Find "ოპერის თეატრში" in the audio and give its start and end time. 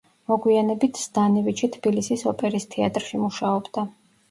2.33-3.23